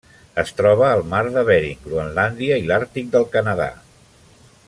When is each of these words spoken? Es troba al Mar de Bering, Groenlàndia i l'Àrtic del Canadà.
Es 0.43 0.51
troba 0.61 0.87
al 0.93 1.03
Mar 1.11 1.19
de 1.35 1.43
Bering, 1.49 1.83
Groenlàndia 1.85 2.59
i 2.63 2.67
l'Àrtic 2.71 3.13
del 3.17 3.31
Canadà. 3.39 3.71